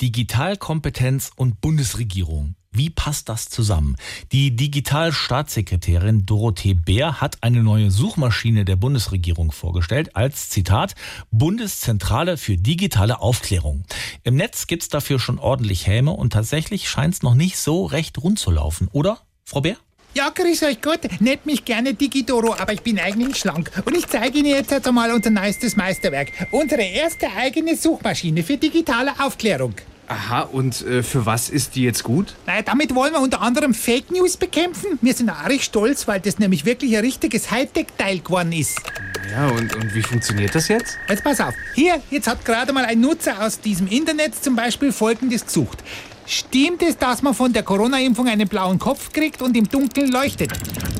Digitalkompetenz 0.00 1.30
und 1.36 1.60
Bundesregierung. 1.60 2.54
Wie 2.72 2.88
passt 2.88 3.28
das 3.28 3.50
zusammen? 3.50 3.96
Die 4.32 4.56
Digitalstaatssekretärin 4.56 6.24
Dorothee 6.24 6.74
Bär 6.74 7.20
hat 7.20 7.42
eine 7.42 7.62
neue 7.62 7.90
Suchmaschine 7.90 8.64
der 8.64 8.76
Bundesregierung 8.76 9.52
vorgestellt 9.52 10.16
als 10.16 10.48
Zitat 10.48 10.94
Bundeszentrale 11.30 12.38
für 12.38 12.56
digitale 12.56 13.20
Aufklärung. 13.20 13.84
Im 14.22 14.36
Netz 14.36 14.66
gibt's 14.66 14.88
dafür 14.88 15.18
schon 15.18 15.38
ordentlich 15.38 15.86
Häme 15.86 16.12
und 16.12 16.32
tatsächlich 16.32 16.88
scheint's 16.88 17.22
noch 17.22 17.34
nicht 17.34 17.58
so 17.58 17.84
recht 17.84 18.16
rund 18.22 18.38
zu 18.38 18.50
laufen, 18.50 18.88
oder, 18.92 19.20
Frau 19.44 19.60
Bär? 19.60 19.76
Ja, 20.14 20.28
grüß 20.30 20.64
euch 20.64 20.82
gut. 20.82 21.00
Nennt 21.20 21.46
mich 21.46 21.64
gerne 21.64 21.94
Digidoro, 21.94 22.54
aber 22.54 22.72
ich 22.72 22.82
bin 22.82 22.98
eigentlich 22.98 23.36
schlank. 23.36 23.70
Und 23.84 23.96
ich 23.96 24.08
zeige 24.08 24.38
Ihnen 24.38 24.48
jetzt 24.48 24.86
einmal 24.86 25.12
unser 25.12 25.30
neuestes 25.30 25.76
Meisterwerk. 25.76 26.32
Unsere 26.50 26.82
erste 26.82 27.28
eigene 27.36 27.76
Suchmaschine 27.76 28.42
für 28.42 28.56
digitale 28.56 29.12
Aufklärung. 29.20 29.74
Aha, 30.10 30.40
und 30.40 30.84
äh, 30.84 31.04
für 31.04 31.24
was 31.24 31.48
ist 31.48 31.76
die 31.76 31.84
jetzt 31.84 32.02
gut? 32.02 32.34
Naja, 32.44 32.62
damit 32.62 32.96
wollen 32.96 33.12
wir 33.12 33.20
unter 33.20 33.40
anderem 33.42 33.72
Fake 33.72 34.10
News 34.10 34.36
bekämpfen. 34.36 34.98
Wir 35.00 35.14
sind 35.14 35.30
auch 35.30 35.48
recht 35.48 35.62
stolz, 35.62 36.08
weil 36.08 36.18
das 36.18 36.40
nämlich 36.40 36.64
wirklich 36.64 36.96
ein 36.96 37.04
richtiges 37.04 37.52
Hightech-Teil 37.52 38.18
geworden 38.18 38.50
ist. 38.50 38.82
Ja, 39.30 39.46
und, 39.46 39.72
und 39.76 39.94
wie 39.94 40.02
funktioniert 40.02 40.52
das 40.52 40.66
jetzt? 40.66 40.98
Jetzt 41.08 41.22
pass 41.22 41.40
auf. 41.40 41.54
Hier, 41.76 42.02
jetzt 42.10 42.26
hat 42.26 42.44
gerade 42.44 42.72
mal 42.72 42.84
ein 42.86 43.00
Nutzer 43.00 43.40
aus 43.40 43.60
diesem 43.60 43.86
Internet 43.86 44.34
zum 44.34 44.56
Beispiel 44.56 44.90
Folgendes 44.90 45.46
gesucht. 45.46 45.84
Stimmt 46.26 46.82
es, 46.82 46.98
dass 46.98 47.22
man 47.22 47.32
von 47.32 47.52
der 47.52 47.62
Corona-Impfung 47.62 48.26
einen 48.26 48.48
blauen 48.48 48.80
Kopf 48.80 49.12
kriegt 49.12 49.42
und 49.42 49.56
im 49.56 49.68
Dunkeln 49.68 50.10
leuchtet? 50.10 50.52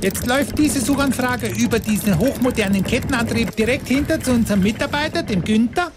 Jetzt 0.02 0.26
läuft 0.26 0.58
diese 0.58 0.80
Suchanfrage 0.80 1.48
über 1.48 1.78
diesen 1.78 2.18
hochmodernen 2.18 2.82
Kettenantrieb 2.82 3.54
direkt 3.54 3.86
hinter 3.86 4.18
zu 4.20 4.32
unserem 4.32 4.60
Mitarbeiter, 4.60 5.22
dem 5.22 5.44
Günther. 5.44 5.92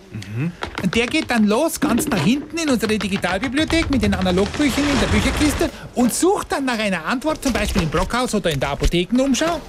Und 0.84 0.94
der 0.94 1.06
geht 1.08 1.32
dann 1.32 1.46
los, 1.46 1.80
ganz 1.80 2.08
nach 2.08 2.22
hinten 2.22 2.58
in 2.58 2.70
unsere 2.70 2.98
Digitalbibliothek 2.98 3.90
mit 3.90 4.04
den 4.04 4.14
Analogbüchern 4.14 4.84
in 4.84 5.00
der 5.00 5.08
Bücherkiste 5.08 5.70
und 5.96 6.14
sucht 6.14 6.52
dann 6.52 6.66
nach 6.66 6.80
einer 6.80 7.06
Antwort, 7.06 7.42
zum 7.42 7.54
Beispiel 7.54 7.84
im 7.84 7.90
Brockhaus 7.90 8.36
oder 8.36 8.52
in 8.52 8.60
der 8.60 8.72
Apothekenumschau. 8.72 9.62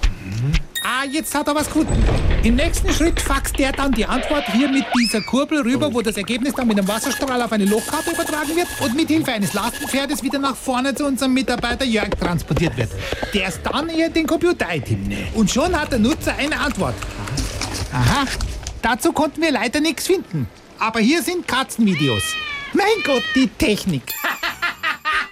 Ah, 0.87 1.03
jetzt 1.03 1.33
hat 1.33 1.47
er 1.47 1.55
was 1.55 1.65
gefunden. 1.65 2.05
Im 2.43 2.57
nächsten 2.57 2.93
Schritt 2.93 3.19
faxt 3.19 3.57
der 3.57 3.71
dann 3.71 3.91
die 3.91 4.05
Antwort 4.05 4.43
hier 4.51 4.69
mit 4.69 4.85
dieser 4.95 5.19
Kurbel 5.21 5.61
rüber, 5.61 5.91
wo 5.91 6.03
das 6.03 6.15
Ergebnis 6.15 6.53
dann 6.53 6.67
mit 6.67 6.77
einem 6.77 6.87
Wasserstrahl 6.87 7.41
auf 7.41 7.51
eine 7.51 7.65
Lochkarte 7.65 8.11
übertragen 8.11 8.55
wird 8.55 8.67
und 8.81 8.95
mit 8.95 9.07
Hilfe 9.07 9.31
eines 9.31 9.53
Lastenpferdes 9.53 10.21
wieder 10.21 10.37
nach 10.37 10.55
vorne 10.55 10.93
zu 10.93 11.07
unserem 11.07 11.33
Mitarbeiter 11.33 11.85
Jörg 11.85 12.11
transportiert 12.11 12.77
wird. 12.77 12.91
Der 13.33 13.47
ist 13.47 13.61
dann 13.63 13.89
hier 13.89 14.09
den 14.09 14.27
Computer 14.27 14.67
eintippt. 14.67 15.11
Und 15.33 15.49
schon 15.49 15.75
hat 15.75 15.91
der 15.91 15.97
Nutzer 15.97 16.35
eine 16.35 16.59
Antwort. 16.59 16.93
Aha, 17.91 18.27
dazu 18.83 19.11
konnten 19.11 19.41
wir 19.41 19.49
leider 19.49 19.79
nichts 19.79 20.05
finden. 20.05 20.47
Aber 20.77 20.99
hier 20.99 21.23
sind 21.23 21.47
Katzenvideos. 21.47 22.35
Mein 22.73 22.85
Gott, 23.03 23.23
die 23.33 23.47
Technik. 23.47 24.03